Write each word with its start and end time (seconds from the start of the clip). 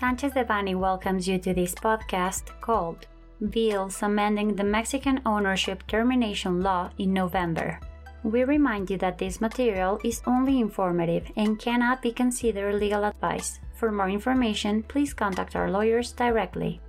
Sanchez 0.00 0.32
Devanny 0.32 0.74
welcomes 0.74 1.28
you 1.28 1.38
to 1.38 1.52
this 1.52 1.74
podcast 1.74 2.58
called 2.62 3.06
Bills 3.50 4.02
Amending 4.02 4.56
the 4.56 4.64
Mexican 4.64 5.20
Ownership 5.26 5.86
Termination 5.86 6.62
Law 6.62 6.88
in 6.96 7.12
November. 7.12 7.78
We 8.22 8.44
remind 8.44 8.88
you 8.88 8.96
that 8.96 9.18
this 9.18 9.42
material 9.42 10.00
is 10.02 10.22
only 10.26 10.58
informative 10.58 11.30
and 11.36 11.58
cannot 11.58 12.00
be 12.00 12.12
considered 12.12 12.76
legal 12.76 13.04
advice. 13.04 13.60
For 13.74 13.92
more 13.92 14.08
information, 14.08 14.84
please 14.84 15.12
contact 15.12 15.54
our 15.54 15.70
lawyers 15.70 16.12
directly. 16.12 16.80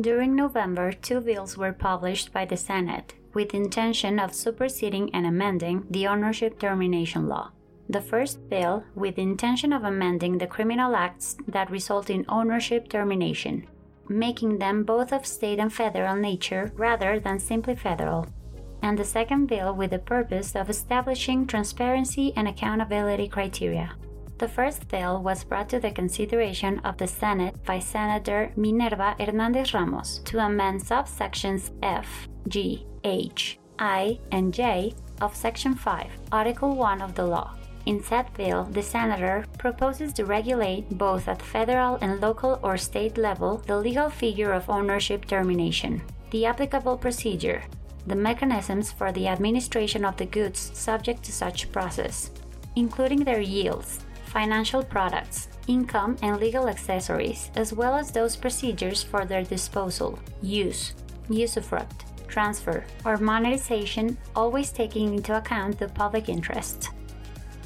During 0.00 0.36
November, 0.36 0.92
two 0.92 1.20
bills 1.20 1.58
were 1.58 1.72
published 1.72 2.32
by 2.32 2.44
the 2.44 2.56
Senate 2.56 3.14
with 3.34 3.54
intention 3.54 4.20
of 4.20 4.34
superseding 4.34 5.12
and 5.12 5.26
amending 5.26 5.84
the 5.90 6.06
ownership 6.06 6.60
termination 6.60 7.26
law. 7.26 7.50
The 7.88 8.00
first 8.00 8.48
bill 8.48 8.84
with 8.94 9.16
the 9.16 9.22
intention 9.22 9.72
of 9.72 9.84
amending 9.84 10.38
the 10.38 10.46
criminal 10.46 10.96
acts 10.96 11.36
that 11.48 11.70
result 11.70 12.10
in 12.10 12.24
ownership 12.28 12.88
termination, 12.88 13.66
making 14.08 14.58
them 14.58 14.84
both 14.84 15.12
of 15.12 15.26
state 15.26 15.58
and 15.58 15.72
federal 15.72 16.16
nature 16.16 16.72
rather 16.74 17.20
than 17.20 17.38
simply 17.38 17.76
federal. 17.76 18.26
And 18.82 18.98
the 18.98 19.04
second 19.04 19.46
bill 19.46 19.74
with 19.74 19.90
the 19.90 19.98
purpose 19.98 20.56
of 20.56 20.70
establishing 20.70 21.46
transparency 21.46 22.32
and 22.36 22.48
accountability 22.48 23.28
criteria. 23.28 23.92
The 24.38 24.48
first 24.48 24.88
bill 24.88 25.22
was 25.22 25.44
brought 25.44 25.68
to 25.68 25.78
the 25.78 25.92
consideration 25.92 26.80
of 26.80 26.96
the 26.96 27.06
Senate 27.06 27.62
by 27.64 27.78
Senator 27.78 28.52
Minerva 28.56 29.14
Hernandez 29.20 29.72
Ramos 29.72 30.18
to 30.24 30.38
amend 30.38 30.80
subsections 30.80 31.70
F, 31.82 32.26
G, 32.48 32.84
H, 33.04 33.60
I, 33.78 34.18
and 34.32 34.52
J 34.52 34.94
of 35.20 35.36
Section 35.36 35.76
5, 35.76 36.10
Article 36.32 36.74
1 36.74 37.02
of 37.02 37.14
the 37.14 37.24
law. 37.24 37.54
In 37.84 38.02
said 38.02 38.32
bill, 38.34 38.64
the 38.64 38.82
senator 38.82 39.44
proposes 39.58 40.12
to 40.14 40.24
regulate, 40.24 40.88
both 40.90 41.26
at 41.26 41.42
federal 41.42 41.96
and 41.96 42.20
local 42.20 42.60
or 42.62 42.76
state 42.76 43.18
level, 43.18 43.58
the 43.66 43.76
legal 43.76 44.08
figure 44.08 44.52
of 44.52 44.70
ownership 44.70 45.26
termination, 45.26 46.00
the 46.30 46.46
applicable 46.46 46.96
procedure, 46.96 47.64
the 48.06 48.14
mechanisms 48.14 48.92
for 48.92 49.10
the 49.10 49.26
administration 49.26 50.04
of 50.04 50.16
the 50.16 50.26
goods 50.26 50.70
subject 50.74 51.24
to 51.24 51.32
such 51.32 51.72
process, 51.72 52.30
including 52.76 53.24
their 53.24 53.40
yields, 53.40 54.00
financial 54.26 54.82
products, 54.82 55.48
income, 55.66 56.16
and 56.22 56.38
legal 56.38 56.68
accessories, 56.68 57.50
as 57.56 57.72
well 57.72 57.94
as 57.94 58.10
those 58.10 58.36
procedures 58.36 59.02
for 59.02 59.24
their 59.24 59.42
disposal, 59.42 60.18
use, 60.40 60.94
usufruct, 61.28 62.04
transfer, 62.28 62.84
or 63.04 63.18
monetization, 63.18 64.16
always 64.34 64.72
taking 64.72 65.14
into 65.14 65.36
account 65.36 65.78
the 65.78 65.88
public 65.88 66.28
interest. 66.28 66.90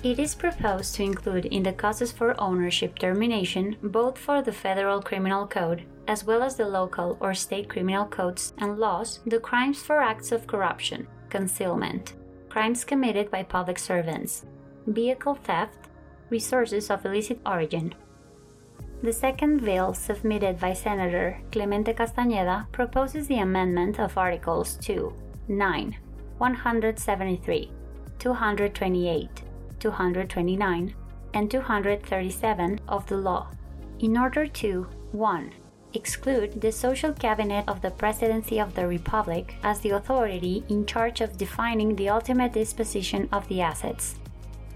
It 0.06 0.20
is 0.20 0.36
proposed 0.36 0.94
to 0.94 1.02
include 1.02 1.46
in 1.46 1.64
the 1.64 1.72
causes 1.72 2.12
for 2.12 2.40
ownership 2.40 2.96
termination 2.96 3.76
both 3.82 4.16
for 4.16 4.40
the 4.40 4.52
federal 4.52 5.02
criminal 5.02 5.48
code 5.48 5.82
as 6.06 6.22
well 6.22 6.44
as 6.44 6.54
the 6.54 6.68
local 6.68 7.16
or 7.18 7.34
state 7.34 7.68
criminal 7.68 8.06
codes 8.06 8.52
and 8.58 8.78
laws 8.78 9.18
the 9.26 9.40
crimes 9.40 9.82
for 9.82 10.00
acts 10.00 10.30
of 10.30 10.46
corruption, 10.46 11.08
concealment, 11.28 12.14
crimes 12.48 12.84
committed 12.84 13.32
by 13.32 13.42
public 13.42 13.80
servants, 13.80 14.46
vehicle 14.86 15.34
theft, 15.34 15.88
resources 16.30 16.88
of 16.88 17.04
illicit 17.04 17.40
origin. 17.44 17.92
The 19.02 19.12
second 19.12 19.64
bill 19.64 19.92
submitted 19.92 20.60
by 20.60 20.72
Senator 20.74 21.40
Clemente 21.50 21.92
Castañeda 21.94 22.70
proposes 22.70 23.26
the 23.26 23.40
amendment 23.40 23.98
of 23.98 24.16
Articles 24.16 24.78
2, 24.82 25.12
9, 25.48 25.96
173, 26.38 27.70
228, 28.20 29.45
229, 29.80 30.94
and 31.34 31.50
237 31.50 32.80
of 32.88 33.06
the 33.06 33.16
law 33.16 33.48
in 34.00 34.16
order 34.16 34.46
to 34.46 34.86
1. 35.12 35.52
Exclude 35.94 36.60
the 36.60 36.72
social 36.72 37.12
cabinet 37.12 37.64
of 37.66 37.80
the 37.80 37.90
Presidency 37.90 38.60
of 38.60 38.74
the 38.74 38.86
Republic 38.86 39.54
as 39.62 39.80
the 39.80 39.90
authority 39.90 40.62
in 40.68 40.84
charge 40.84 41.20
of 41.20 41.38
defining 41.38 41.96
the 41.96 42.08
ultimate 42.08 42.52
disposition 42.52 43.28
of 43.32 43.48
the 43.48 43.60
assets. 43.60 44.16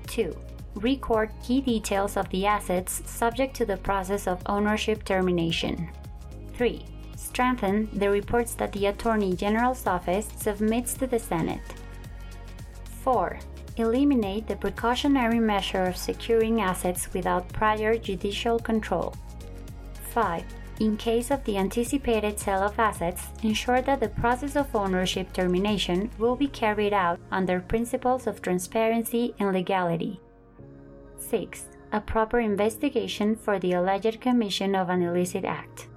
2 0.06 0.34
record 0.76 1.30
key 1.42 1.60
details 1.60 2.16
of 2.16 2.28
the 2.30 2.46
assets 2.46 3.02
subject 3.04 3.54
to 3.56 3.66
the 3.66 3.76
process 3.76 4.26
of 4.26 4.42
ownership 4.46 5.04
termination. 5.04 5.90
3. 6.54 6.84
Strengthen 7.16 7.88
the 7.92 8.10
reports 8.10 8.54
that 8.54 8.72
the 8.72 8.86
Attorney 8.86 9.34
General's 9.34 9.86
office 9.86 10.28
submits 10.36 10.94
to 10.94 11.06
the 11.06 11.18
Senate. 11.18 11.60
4. 13.02 13.38
Eliminate 13.76 14.46
the 14.46 14.56
precautionary 14.56 15.40
measure 15.40 15.84
of 15.84 15.96
securing 15.96 16.60
assets 16.60 17.12
without 17.14 17.48
prior 17.52 17.96
judicial 17.96 18.58
control. 18.58 19.14
5. 20.10 20.44
In 20.80 20.96
case 20.96 21.30
of 21.30 21.44
the 21.44 21.58
anticipated 21.58 22.38
sale 22.38 22.62
of 22.62 22.78
assets, 22.78 23.28
ensure 23.42 23.82
that 23.82 24.00
the 24.00 24.08
process 24.08 24.56
of 24.56 24.74
ownership 24.74 25.32
termination 25.32 26.10
will 26.18 26.34
be 26.34 26.48
carried 26.48 26.92
out 26.92 27.20
under 27.30 27.60
principles 27.60 28.26
of 28.26 28.40
transparency 28.40 29.34
and 29.38 29.52
legality. 29.52 30.20
6. 31.18 31.66
A 31.92 32.00
proper 32.00 32.40
investigation 32.40 33.36
for 33.36 33.58
the 33.58 33.72
alleged 33.72 34.20
commission 34.20 34.74
of 34.74 34.88
an 34.88 35.02
illicit 35.02 35.44
act. 35.44 35.88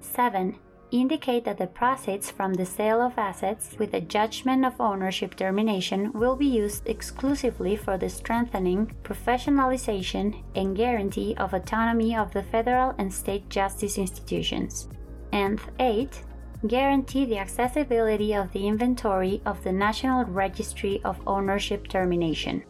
7. 0.00 0.56
Indicate 0.92 1.44
that 1.44 1.58
the 1.58 1.68
proceeds 1.68 2.32
from 2.32 2.54
the 2.54 2.66
sale 2.66 3.00
of 3.00 3.16
assets 3.16 3.76
with 3.78 3.94
a 3.94 4.00
judgment 4.00 4.64
of 4.64 4.80
ownership 4.80 5.36
termination 5.36 6.12
will 6.12 6.34
be 6.34 6.46
used 6.46 6.88
exclusively 6.88 7.76
for 7.76 7.96
the 7.96 8.08
strengthening, 8.08 8.92
professionalization, 9.04 10.42
and 10.56 10.76
guarantee 10.76 11.36
of 11.36 11.54
autonomy 11.54 12.16
of 12.16 12.32
the 12.32 12.42
federal 12.42 12.92
and 12.98 13.12
state 13.12 13.48
justice 13.48 13.98
institutions. 13.98 14.88
And 15.32 15.60
8 15.78 16.24
guarantee 16.66 17.24
the 17.24 17.38
accessibility 17.38 18.34
of 18.34 18.52
the 18.52 18.66
inventory 18.66 19.40
of 19.46 19.62
the 19.62 19.72
National 19.72 20.24
Registry 20.24 21.00
of 21.04 21.20
Ownership 21.26 21.88
Termination. 21.88 22.64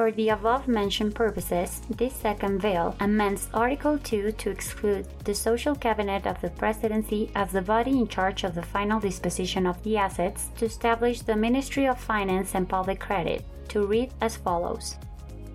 For 0.00 0.10
the 0.10 0.30
above 0.30 0.66
mentioned 0.66 1.14
purposes, 1.14 1.82
this 1.90 2.14
second 2.14 2.62
bill 2.62 2.96
amends 3.00 3.50
Article 3.52 3.98
2 3.98 4.32
to 4.32 4.48
exclude 4.48 5.06
the 5.24 5.34
social 5.34 5.74
cabinet 5.74 6.26
of 6.26 6.40
the 6.40 6.48
presidency 6.48 7.30
as 7.34 7.52
the 7.52 7.60
body 7.60 7.90
in 7.90 8.08
charge 8.08 8.44
of 8.44 8.54
the 8.54 8.62
final 8.62 8.98
disposition 8.98 9.66
of 9.66 9.82
the 9.82 9.98
assets 9.98 10.48
to 10.56 10.64
establish 10.64 11.20
the 11.20 11.36
Ministry 11.36 11.86
of 11.86 12.00
Finance 12.00 12.54
and 12.54 12.66
Public 12.66 12.98
Credit, 12.98 13.44
to 13.68 13.84
read 13.84 14.10
as 14.22 14.36
follows 14.36 14.96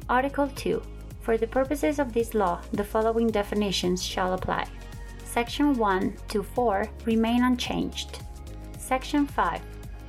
Article 0.10 0.48
2. 0.50 0.80
For 1.22 1.38
the 1.38 1.48
purposes 1.48 1.98
of 1.98 2.14
this 2.14 2.36
law, 2.36 2.62
the 2.72 2.84
following 2.84 3.30
definitions 3.30 4.04
shall 4.04 4.36
apply. 4.36 4.68
Section 5.24 5.74
1 5.74 6.18
to 6.28 6.44
4 6.44 6.88
remain 7.06 7.46
unchanged. 7.46 8.20
Section 8.78 9.26
5. 9.26 9.60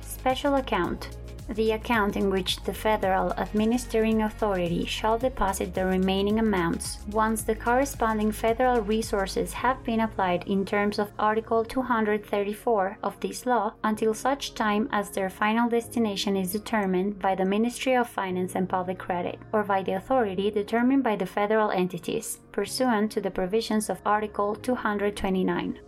Special 0.01 0.57
account 0.57 1.17
the 1.49 1.71
account 1.71 2.17
in 2.17 2.29
which 2.29 2.61
the 2.63 2.73
federal 2.73 3.31
administering 3.33 4.21
authority 4.21 4.85
shall 4.85 5.17
deposit 5.17 5.73
the 5.73 5.85
remaining 5.85 6.39
amounts 6.39 6.97
once 7.09 7.43
the 7.43 7.55
corresponding 7.55 8.31
federal 8.31 8.81
resources 8.81 9.53
have 9.53 9.81
been 9.83 10.01
applied 10.01 10.43
in 10.47 10.65
terms 10.65 10.99
of 10.99 11.11
Article 11.17 11.63
234 11.63 12.97
of 13.01 13.19
this 13.19 13.45
law 13.45 13.73
until 13.83 14.13
such 14.13 14.53
time 14.53 14.89
as 14.91 15.09
their 15.09 15.29
final 15.29 15.69
destination 15.69 16.35
is 16.35 16.51
determined 16.51 17.17
by 17.19 17.33
the 17.33 17.45
Ministry 17.45 17.95
of 17.95 18.09
Finance 18.09 18.55
and 18.55 18.67
Public 18.67 18.97
Credit 18.99 19.39
or 19.53 19.63
by 19.63 19.81
the 19.81 19.93
authority 19.93 20.51
determined 20.51 21.03
by 21.03 21.15
the 21.15 21.25
federal 21.25 21.71
entities 21.71 22.39
pursuant 22.51 23.11
to 23.11 23.21
the 23.21 23.31
provisions 23.31 23.89
of 23.89 24.01
Article 24.05 24.55
229. 24.55 25.79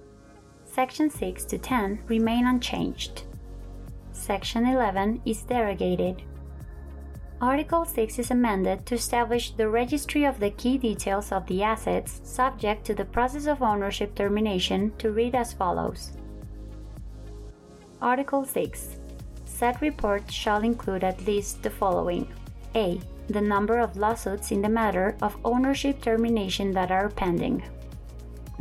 Section 0.65 1.09
6 1.09 1.45
to 1.45 1.57
10 1.57 1.99
remain 2.07 2.45
unchanged. 2.45 3.23
Section 4.19 4.67
11 4.67 5.21
is 5.25 5.43
derogated. 5.43 6.21
Article 7.39 7.85
6 7.85 8.19
is 8.19 8.31
amended 8.31 8.85
to 8.85 8.95
establish 8.95 9.51
the 9.51 9.69
registry 9.69 10.25
of 10.25 10.41
the 10.41 10.49
key 10.51 10.77
details 10.77 11.31
of 11.31 11.47
the 11.47 11.63
assets 11.63 12.19
subject 12.25 12.85
to 12.85 12.93
the 12.93 13.05
process 13.05 13.47
of 13.47 13.61
ownership 13.61 14.13
termination 14.13 14.91
to 14.97 15.11
read 15.11 15.35
as 15.35 15.53
follows. 15.53 16.11
Article 18.01 18.43
6. 18.43 18.97
Said 19.45 19.81
report 19.81 20.29
shall 20.29 20.63
include 20.63 21.05
at 21.05 21.25
least 21.25 21.63
the 21.63 21.69
following 21.69 22.27
A. 22.75 22.99
The 23.27 23.41
number 23.41 23.79
of 23.79 23.95
lawsuits 23.95 24.51
in 24.51 24.61
the 24.61 24.69
matter 24.69 25.15
of 25.21 25.37
ownership 25.45 26.01
termination 26.01 26.73
that 26.73 26.91
are 26.91 27.09
pending. 27.09 27.63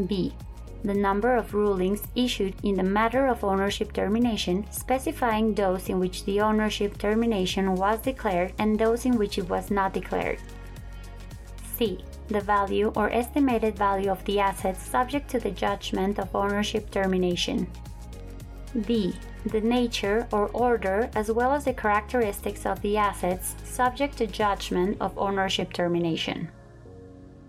B 0.07 0.33
the 0.85 0.95
number 0.95 1.37
of 1.37 1.55
rulings 1.55 2.03
issued 2.15 2.55
in 2.63 2.77
the 2.77 2.83
matter 2.83 3.27
of 3.27 3.43
ownership 3.43 3.93
termination, 3.93 4.65
specifying 4.71 5.55
those 5.55 5.89
in 5.89 5.99
which 5.99 6.25
the 6.25 6.41
ownership 6.41 6.99
termination 6.99 7.75
was 7.75 8.01
declared 8.01 8.53
and 8.59 8.79
those 8.79 9.05
in 9.05 9.17
which 9.17 9.39
it 9.39 9.49
was 9.49 9.71
not 9.71 9.93
declared. 9.93 10.39
C. 11.77 11.99
The 12.29 12.41
value 12.41 12.93
or 12.95 13.11
estimated 13.11 13.77
value 13.77 14.11
of 14.11 14.25
the 14.25 14.41
assets 14.41 14.83
subject 14.83 15.31
to 15.31 15.41
the 15.41 15.51
judgment 15.51 16.19
of 16.19 16.35
ownership 16.35 16.91
termination. 16.91 17.67
D. 18.83 19.15
The 19.47 19.61
nature 19.61 20.27
or 20.33 20.49
order 20.49 21.09
as 21.15 21.31
well 21.31 21.53
as 21.53 21.65
the 21.65 21.73
characteristics 21.73 22.67
of 22.67 22.81
the 22.83 22.97
assets 22.97 23.55
subject 23.65 24.19
to 24.19 24.27
judgment 24.27 24.97
of 25.01 25.17
ownership 25.17 25.73
termination. 25.73 26.51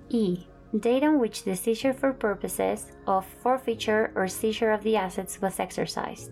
E. 0.09 0.45
Date 0.77 1.03
on 1.03 1.19
which 1.19 1.43
the 1.43 1.55
seizure 1.55 1.93
for 1.93 2.13
purposes 2.13 2.91
of 3.07 3.25
forfeiture 3.25 4.11
or 4.15 4.27
seizure 4.27 4.71
of 4.71 4.83
the 4.83 4.95
assets 4.95 5.41
was 5.41 5.59
exercised. 5.59 6.31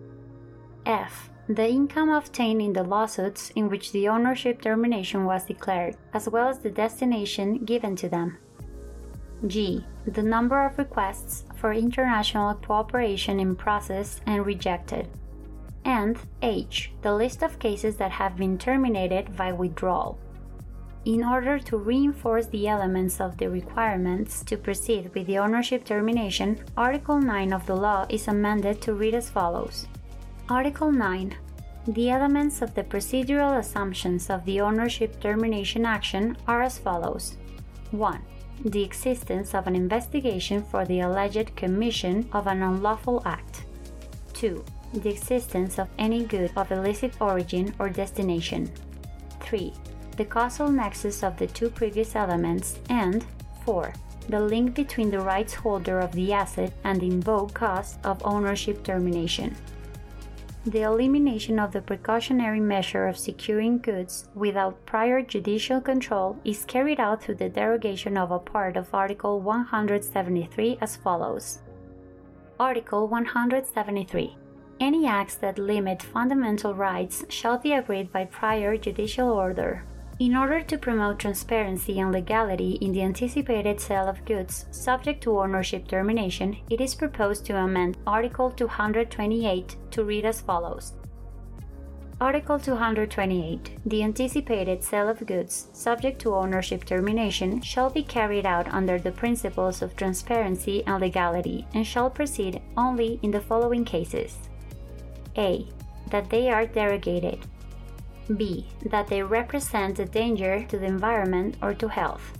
F. 0.85 1.29
The 1.49 1.67
income 1.67 2.09
obtained 2.09 2.61
in 2.61 2.73
the 2.73 2.83
lawsuits 2.83 3.51
in 3.55 3.69
which 3.69 3.91
the 3.91 4.09
ownership 4.09 4.61
termination 4.61 5.25
was 5.25 5.45
declared, 5.45 5.95
as 6.13 6.29
well 6.29 6.49
as 6.49 6.59
the 6.59 6.69
destination 6.69 7.65
given 7.65 7.95
to 7.95 8.09
them. 8.09 8.37
G. 9.47 9.85
The 10.05 10.23
number 10.23 10.65
of 10.65 10.77
requests 10.77 11.45
for 11.55 11.73
international 11.73 12.55
cooperation 12.55 13.39
in 13.39 13.55
process 13.55 14.21
and 14.25 14.45
rejected. 14.45 15.07
And 15.85 16.17
H. 16.41 16.91
The 17.01 17.13
list 17.13 17.43
of 17.43 17.59
cases 17.59 17.95
that 17.97 18.11
have 18.11 18.35
been 18.35 18.57
terminated 18.57 19.35
by 19.37 19.51
withdrawal. 19.51 20.19
In 21.07 21.23
order 21.23 21.57
to 21.57 21.77
reinforce 21.77 22.47
the 22.47 22.67
elements 22.67 23.21
of 23.21 23.37
the 23.37 23.49
requirements 23.49 24.43
to 24.43 24.57
proceed 24.57 25.09
with 25.15 25.25
the 25.25 25.37
ownership 25.37 25.85
termination, 25.85 26.59
Article 26.75 27.17
9 27.17 27.53
of 27.53 27.65
the 27.65 27.77
law 27.77 28.05
is 28.09 28.27
amended 28.27 28.81
to 28.81 28.93
read 28.93 29.13
as 29.15 29.29
follows 29.29 29.87
Article 30.49 30.91
9. 30.91 31.33
The 31.87 32.09
elements 32.09 32.61
of 32.61 32.75
the 32.75 32.83
procedural 32.83 33.57
assumptions 33.57 34.29
of 34.29 34.43
the 34.43 34.59
ownership 34.59 35.21
termination 35.21 35.85
action 35.85 36.35
are 36.45 36.61
as 36.61 36.77
follows 36.77 37.37
1. 37.91 38.21
The 38.65 38.83
existence 38.83 39.55
of 39.55 39.65
an 39.65 39.77
investigation 39.77 40.61
for 40.61 40.83
the 40.83 40.99
alleged 40.99 41.55
commission 41.55 42.27
of 42.33 42.47
an 42.47 42.61
unlawful 42.61 43.21
act. 43.23 43.63
2. 44.33 44.61
The 44.95 45.09
existence 45.09 45.79
of 45.79 45.87
any 45.97 46.25
good 46.25 46.51
of 46.57 46.69
illicit 46.69 47.13
origin 47.21 47.73
or 47.79 47.87
destination. 47.87 48.69
3. 49.39 49.71
The 50.17 50.25
causal 50.25 50.69
nexus 50.69 51.23
of 51.23 51.37
the 51.37 51.47
two 51.47 51.69
previous 51.69 52.15
elements. 52.15 52.79
And 52.89 53.25
4. 53.65 53.93
The 54.29 54.39
link 54.39 54.75
between 54.75 55.09
the 55.09 55.21
rights 55.21 55.53
holder 55.53 55.99
of 55.99 56.11
the 56.11 56.33
asset 56.33 56.73
and 56.83 56.99
the 56.99 57.07
invoked 57.07 57.53
cause 57.53 57.97
of 58.03 58.21
ownership 58.25 58.83
termination 58.83 59.55
the 60.71 60.81
elimination 60.81 61.59
of 61.59 61.71
the 61.71 61.81
precautionary 61.81 62.59
measure 62.59 63.07
of 63.07 63.17
securing 63.17 63.77
goods 63.77 64.27
without 64.35 64.85
prior 64.85 65.21
judicial 65.21 65.79
control 65.79 66.37
is 66.43 66.65
carried 66.65 66.99
out 66.99 67.23
through 67.23 67.35
the 67.35 67.47
derogation 67.47 68.17
of 68.17 68.31
a 68.31 68.39
part 68.39 68.75
of 68.75 68.93
Article 68.93 69.39
173 69.39 70.77
as 70.81 70.97
follows 70.97 71.59
Article 72.59 73.07
173. 73.07 74.35
Any 74.79 75.07
acts 75.07 75.35
that 75.35 75.57
limit 75.57 76.03
fundamental 76.03 76.73
rights 76.73 77.23
shall 77.29 77.57
be 77.57 77.71
agreed 77.71 78.11
by 78.11 78.25
prior 78.25 78.75
judicial 78.75 79.29
order. 79.29 79.83
In 80.19 80.35
order 80.35 80.61
to 80.61 80.79
promote 80.79 81.19
transparency 81.19 81.99
and 81.99 82.11
legality 82.11 82.79
in 82.81 82.91
the 82.91 83.03
anticipated 83.03 83.79
sale 83.79 84.07
of 84.07 84.25
goods 84.25 84.65
subject 84.71 85.21
to 85.21 85.39
ownership 85.39 85.87
termination, 85.87 86.57
it 86.71 86.81
is 86.81 86.95
proposed 86.95 87.45
to 87.45 87.55
amend 87.55 87.97
Article 88.07 88.49
228 88.49 89.75
to 89.91 90.03
read 90.03 90.25
as 90.25 90.41
follows 90.41 90.93
Article 92.19 92.57
228. 92.57 93.77
The 93.85 94.01
anticipated 94.01 94.83
sale 94.83 95.07
of 95.07 95.23
goods 95.23 95.67
subject 95.73 96.19
to 96.21 96.33
ownership 96.33 96.83
termination 96.83 97.61
shall 97.61 97.91
be 97.91 98.01
carried 98.01 98.47
out 98.47 98.67
under 98.73 98.97
the 98.97 99.11
principles 99.11 99.83
of 99.83 99.95
transparency 99.95 100.83
and 100.87 100.99
legality 100.99 101.67
and 101.75 101.85
shall 101.85 102.09
proceed 102.09 102.59
only 102.75 103.19
in 103.21 103.29
the 103.29 103.41
following 103.41 103.85
cases 103.85 104.35
A. 105.37 105.67
That 106.09 106.31
they 106.31 106.49
are 106.49 106.65
derogated 106.65 107.43
B. 108.35 108.67
That 108.85 109.07
they 109.07 109.23
represent 109.23 109.99
a 109.99 110.05
danger 110.05 110.63
to 110.65 110.77
the 110.77 110.85
environment 110.85 111.55
or 111.61 111.73
to 111.75 111.87
health. 111.87 112.37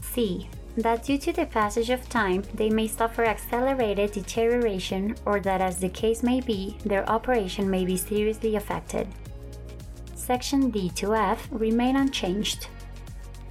C. 0.00 0.48
That 0.76 1.04
due 1.04 1.18
to 1.18 1.32
the 1.32 1.46
passage 1.46 1.90
of 1.90 2.08
time, 2.08 2.44
they 2.54 2.70
may 2.70 2.86
suffer 2.86 3.24
accelerated 3.24 4.12
deterioration 4.12 5.16
or 5.24 5.40
that, 5.40 5.60
as 5.60 5.80
the 5.80 5.88
case 5.88 6.22
may 6.22 6.40
be, 6.40 6.76
their 6.84 7.08
operation 7.08 7.70
may 7.70 7.84
be 7.84 7.96
seriously 7.96 8.56
affected. 8.56 9.08
Section 10.14 10.70
D 10.70 10.90
to 10.90 11.14
F 11.14 11.48
remain 11.50 11.96
unchanged. 11.96 12.68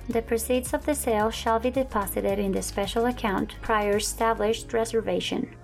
The 0.10 0.22
proceeds 0.22 0.74
of 0.74 0.86
the 0.86 0.94
sale 0.94 1.32
shall 1.32 1.60
be 1.60 1.72
deposited 1.72 2.38
in 2.38 2.52
the 2.52 2.62
special 2.62 3.08
account 3.08 3.56
prior 3.62 3.98
established 3.98 4.72
reservation 4.72 5.56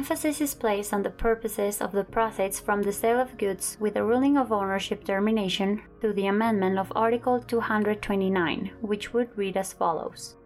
emphasis 0.00 0.40
is 0.40 0.54
placed 0.54 0.94
on 0.94 1.02
the 1.02 1.10
purposes 1.10 1.82
of 1.82 1.92
the 1.92 2.02
profits 2.02 2.58
from 2.58 2.80
the 2.80 2.90
sale 2.90 3.20
of 3.20 3.36
goods 3.36 3.76
with 3.80 3.96
a 3.96 4.02
ruling 4.02 4.38
of 4.38 4.50
ownership 4.50 5.04
termination 5.04 5.82
through 6.00 6.14
the 6.14 6.26
amendment 6.26 6.78
of 6.78 6.90
Article 6.96 7.38
229, 7.38 8.70
which 8.80 9.12
would 9.12 9.28
read 9.36 9.58
as 9.58 9.74
follows 9.74 10.36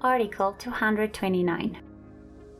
Article 0.00 0.54
229. 0.54 1.76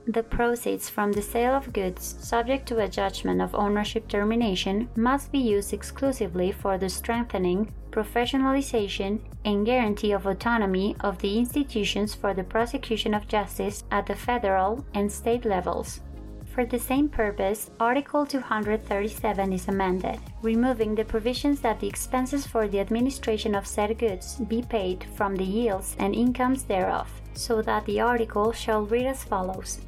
The 0.08 0.22
proceeds 0.22 0.88
from 0.88 1.10
the 1.10 1.20
sale 1.20 1.52
of 1.52 1.72
goods 1.72 2.14
subject 2.20 2.68
to 2.68 2.78
a 2.78 2.88
judgment 2.88 3.42
of 3.42 3.56
ownership 3.56 4.06
termination 4.06 4.88
must 4.94 5.32
be 5.32 5.40
used 5.40 5.72
exclusively 5.72 6.52
for 6.52 6.78
the 6.78 6.88
strengthening, 6.88 7.72
professionalization, 7.90 9.18
and 9.44 9.66
guarantee 9.66 10.12
of 10.12 10.26
autonomy 10.26 10.94
of 11.00 11.18
the 11.18 11.36
institutions 11.36 12.14
for 12.14 12.34
the 12.34 12.44
prosecution 12.44 13.14
of 13.14 13.26
justice 13.26 13.82
at 13.90 14.06
the 14.06 14.14
federal 14.14 14.84
and 14.94 15.10
state 15.10 15.44
levels. 15.44 16.00
For 16.54 16.64
the 16.64 16.78
same 16.78 17.08
purpose, 17.08 17.72
Article 17.80 18.24
237 18.24 19.52
is 19.52 19.66
amended, 19.66 20.20
removing 20.40 20.94
the 20.94 21.04
provisions 21.04 21.60
that 21.62 21.80
the 21.80 21.88
expenses 21.88 22.46
for 22.46 22.68
the 22.68 22.78
administration 22.78 23.56
of 23.56 23.66
said 23.66 23.98
goods 23.98 24.36
be 24.36 24.62
paid 24.62 25.04
from 25.16 25.34
the 25.34 25.44
yields 25.44 25.96
and 25.98 26.14
incomes 26.14 26.62
thereof, 26.62 27.10
so 27.34 27.60
that 27.60 27.84
the 27.86 28.00
article 28.00 28.52
shall 28.52 28.86
read 28.86 29.04
as 29.04 29.24
follows 29.24 29.80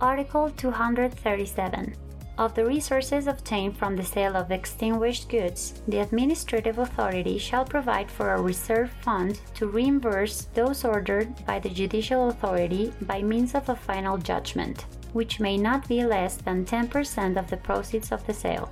Article 0.00 0.50
237 0.50 1.94
of 2.36 2.54
the 2.54 2.66
resources 2.66 3.26
obtained 3.26 3.78
from 3.78 3.96
the 3.96 4.04
sale 4.04 4.36
of 4.36 4.50
extinguished 4.50 5.30
goods, 5.30 5.80
the 5.88 6.00
administrative 6.00 6.78
authority 6.78 7.38
shall 7.38 7.64
provide 7.64 8.10
for 8.10 8.34
a 8.34 8.42
reserve 8.42 8.90
fund 9.00 9.40
to 9.54 9.68
reimburse 9.68 10.48
those 10.52 10.84
ordered 10.84 11.34
by 11.46 11.58
the 11.58 11.70
judicial 11.70 12.28
authority 12.28 12.92
by 13.02 13.22
means 13.22 13.54
of 13.54 13.70
a 13.70 13.74
final 13.74 14.18
judgment, 14.18 14.84
which 15.14 15.40
may 15.40 15.56
not 15.56 15.88
be 15.88 16.04
less 16.04 16.36
than 16.36 16.66
10% 16.66 17.38
of 17.38 17.48
the 17.48 17.56
proceeds 17.56 18.12
of 18.12 18.26
the 18.26 18.34
sale. 18.34 18.70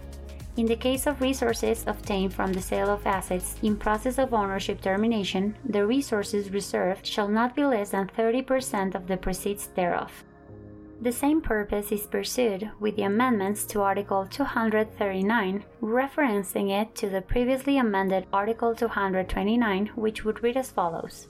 In 0.59 0.67
the 0.67 0.77
case 0.77 1.07
of 1.07 1.23
resources 1.23 1.85
obtained 1.87 2.35
from 2.35 2.53
the 2.53 2.61
sale 2.61 2.91
of 2.91 3.07
assets 3.07 3.57
in 3.63 3.79
process 3.79 4.19
of 4.19 4.35
ownership 4.35 4.83
termination, 4.83 5.57
the 5.65 5.87
resources 5.87 6.51
reserved 6.51 7.07
shall 7.07 7.29
not 7.29 7.57
be 7.57 7.65
less 7.65 7.93
than 7.93 8.09
30% 8.09 8.95
of 8.95 9.07
the 9.07 9.17
proceeds 9.17 9.69
thereof. 9.69 10.13
The 11.05 11.13
same 11.13 11.43
purpose 11.43 11.93
is 11.93 12.07
pursued 12.07 12.71
with 12.81 12.97
the 12.97 13.03
amendments 13.03 13.67
to 13.67 13.83
Article 13.83 14.25
239, 14.25 15.63
referencing 15.83 16.71
it 16.71 16.95
to 16.95 17.11
the 17.11 17.21
previously 17.21 17.77
amended 17.77 18.25
Article 18.33 18.75
229, 18.75 19.89
which 19.97 20.25
would 20.25 20.43
read 20.43 20.57
as 20.57 20.71
follows 20.71 21.29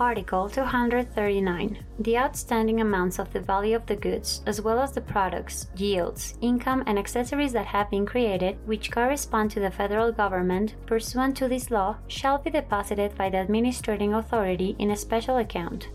Article 0.00 0.48
239. 0.48 1.78
The 2.00 2.18
outstanding 2.18 2.80
amounts 2.80 3.20
of 3.20 3.32
the 3.32 3.38
value 3.38 3.76
of 3.76 3.86
the 3.86 3.94
goods, 3.94 4.42
as 4.46 4.60
well 4.60 4.80
as 4.80 4.90
the 4.90 5.00
products, 5.00 5.68
yields, 5.76 6.36
income, 6.40 6.82
and 6.88 6.98
accessories 6.98 7.52
that 7.52 7.66
have 7.66 7.92
been 7.92 8.04
created, 8.04 8.58
which 8.66 8.90
correspond 8.90 9.52
to 9.52 9.60
the 9.60 9.70
federal 9.70 10.10
government 10.10 10.74
pursuant 10.86 11.36
to 11.36 11.46
this 11.46 11.70
law, 11.70 11.98
shall 12.08 12.38
be 12.38 12.50
deposited 12.50 13.16
by 13.16 13.30
the 13.30 13.42
administrating 13.42 14.14
authority 14.14 14.74
in 14.80 14.90
a 14.90 14.96
special 14.96 15.36
account 15.36 15.88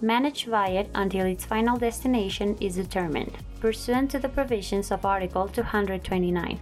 managed 0.00 0.50
by 0.50 0.68
it 0.68 0.90
until 0.94 1.26
its 1.26 1.44
final 1.44 1.76
destination 1.76 2.56
is 2.60 2.76
determined, 2.76 3.32
pursuant 3.60 4.10
to 4.10 4.18
the 4.18 4.28
provisions 4.28 4.90
of 4.90 5.04
Article 5.04 5.48
229. 5.48 6.60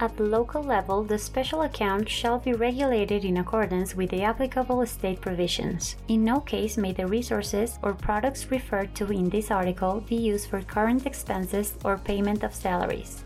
At 0.00 0.16
the 0.16 0.24
local 0.24 0.62
level, 0.62 1.04
the 1.04 1.18
special 1.18 1.62
account 1.62 2.08
shall 2.08 2.38
be 2.38 2.52
regulated 2.52 3.24
in 3.24 3.36
accordance 3.36 3.94
with 3.94 4.10
the 4.10 4.22
applicable 4.22 4.84
state 4.86 5.20
provisions. 5.20 5.96
In 6.08 6.24
no 6.24 6.40
case 6.40 6.76
may 6.76 6.92
the 6.92 7.06
resources 7.06 7.78
or 7.80 7.94
products 7.94 8.50
referred 8.50 8.94
to 8.96 9.12
in 9.12 9.28
this 9.28 9.52
article 9.52 10.00
be 10.00 10.16
used 10.16 10.50
for 10.50 10.60
current 10.62 11.06
expenses 11.06 11.74
or 11.84 11.96
payment 11.96 12.42
of 12.42 12.54
salaries. 12.54 13.22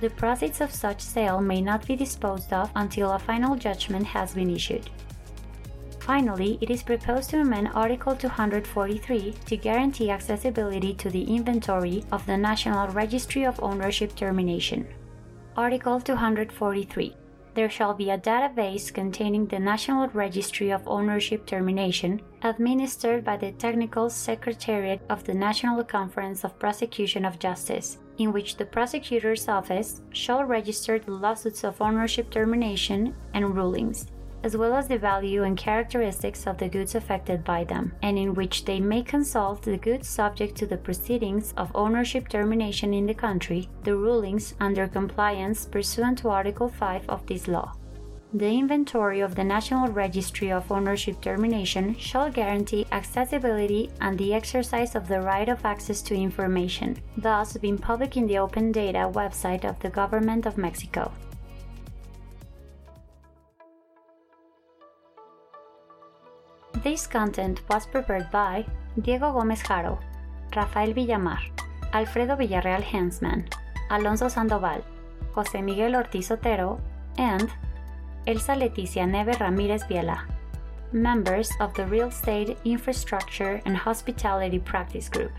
The 0.00 0.10
proceeds 0.10 0.60
of 0.60 0.72
such 0.72 1.00
sale 1.00 1.40
may 1.40 1.60
not 1.60 1.86
be 1.86 1.96
disposed 1.96 2.52
of 2.52 2.70
until 2.76 3.12
a 3.12 3.18
final 3.18 3.56
judgment 3.56 4.06
has 4.06 4.34
been 4.34 4.50
issued. 4.50 4.90
Finally, 6.04 6.58
it 6.60 6.68
is 6.68 6.82
proposed 6.82 7.30
to 7.30 7.40
amend 7.40 7.70
Article 7.74 8.14
243 8.14 9.34
to 9.46 9.56
guarantee 9.56 10.10
accessibility 10.10 10.92
to 10.92 11.08
the 11.08 11.24
inventory 11.24 12.04
of 12.12 12.26
the 12.26 12.36
National 12.36 12.88
Registry 12.88 13.46
of 13.46 13.58
Ownership 13.62 14.14
Termination. 14.14 14.86
Article 15.56 15.98
243 16.00 17.16
there 17.54 17.70
shall 17.70 17.94
be 17.94 18.10
a 18.10 18.18
database 18.18 18.92
containing 18.92 19.46
the 19.46 19.60
National 19.60 20.08
Registry 20.08 20.72
of 20.72 20.86
Ownership 20.88 21.46
Termination, 21.46 22.20
administered 22.42 23.24
by 23.24 23.36
the 23.36 23.52
Technical 23.52 24.10
Secretariat 24.10 25.00
of 25.08 25.22
the 25.22 25.34
National 25.34 25.84
Conference 25.84 26.42
of 26.42 26.58
Prosecution 26.58 27.24
of 27.24 27.38
Justice, 27.38 27.98
in 28.18 28.32
which 28.32 28.56
the 28.56 28.64
prosecutor's 28.66 29.48
office 29.48 30.02
shall 30.10 30.44
register 30.44 30.98
the 30.98 31.12
lawsuits 31.12 31.62
of 31.62 31.80
ownership 31.80 32.28
termination 32.28 33.14
and 33.34 33.54
rulings, 33.54 34.06
as 34.44 34.56
well 34.56 34.74
as 34.74 34.86
the 34.86 34.98
value 34.98 35.42
and 35.42 35.56
characteristics 35.56 36.46
of 36.46 36.58
the 36.58 36.68
goods 36.68 36.94
affected 36.94 37.42
by 37.42 37.64
them, 37.64 37.92
and 38.02 38.18
in 38.18 38.34
which 38.34 38.66
they 38.66 38.78
may 38.78 39.02
consult 39.02 39.62
the 39.62 39.78
goods 39.78 40.06
subject 40.06 40.54
to 40.54 40.66
the 40.66 40.76
proceedings 40.76 41.54
of 41.56 41.74
ownership 41.74 42.28
termination 42.28 42.92
in 42.92 43.06
the 43.06 43.14
country, 43.14 43.68
the 43.84 43.96
rulings 43.96 44.54
under 44.60 44.86
compliance 44.86 45.64
pursuant 45.64 46.18
to 46.18 46.28
Article 46.28 46.68
5 46.68 47.08
of 47.08 47.26
this 47.26 47.48
law. 47.48 47.72
The 48.34 48.50
inventory 48.50 49.20
of 49.20 49.36
the 49.36 49.44
National 49.44 49.88
Registry 49.88 50.50
of 50.50 50.70
Ownership 50.70 51.20
Termination 51.20 51.96
shall 51.96 52.30
guarantee 52.30 52.84
accessibility 52.90 53.90
and 54.00 54.18
the 54.18 54.34
exercise 54.34 54.96
of 54.96 55.06
the 55.06 55.20
right 55.20 55.48
of 55.48 55.64
access 55.64 56.02
to 56.02 56.14
information, 56.16 56.98
thus 57.16 57.56
being 57.56 57.78
public 57.78 58.16
in 58.16 58.26
the 58.26 58.38
Open 58.38 58.72
Data 58.72 59.08
website 59.14 59.64
of 59.64 59.78
the 59.78 59.88
Government 59.88 60.46
of 60.46 60.58
Mexico. 60.58 61.12
This 66.84 67.06
content 67.06 67.62
was 67.70 67.86
prepared 67.86 68.30
by 68.30 68.66
Diego 69.00 69.32
Gómez 69.32 69.62
Haro, 69.66 69.98
Rafael 70.54 70.92
Villamar, 70.92 71.40
Alfredo 71.94 72.36
Villarreal 72.36 72.82
Hensman, 72.82 73.50
Alonso 73.88 74.28
Sandoval, 74.28 74.84
José 75.32 75.64
Miguel 75.64 75.96
Ortiz 75.96 76.30
Otero, 76.30 76.78
and 77.16 77.48
Elsa 78.26 78.52
Leticia 78.52 79.08
Neve 79.08 79.40
Ramirez 79.40 79.84
Viela, 79.84 80.28
members 80.92 81.50
of 81.58 81.72
the 81.72 81.86
Real 81.86 82.08
Estate, 82.08 82.58
Infrastructure, 82.66 83.62
and 83.64 83.78
Hospitality 83.78 84.58
Practice 84.58 85.08
Group. 85.08 85.32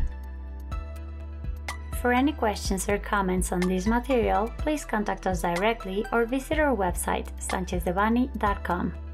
For 2.02 2.12
any 2.12 2.34
questions 2.34 2.90
or 2.90 2.98
comments 2.98 3.52
on 3.52 3.60
this 3.60 3.86
material, 3.86 4.52
please 4.58 4.84
contact 4.84 5.28
us 5.28 5.44
directly 5.44 6.08
or 6.12 6.26
visit 6.26 6.58
our 6.58 6.76
website, 6.76 7.28
sanchezdevanny.com. 7.40 9.05